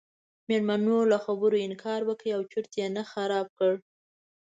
میلمنو 0.49 0.99
له 1.11 1.17
خبرو 1.25 1.55
انکار 1.67 2.01
وکړ 2.05 2.27
او 2.37 2.41
چرت 2.51 2.71
یې 2.79 2.87
نه 2.97 3.03
خراب 3.11 3.47
کړ. 3.57 3.73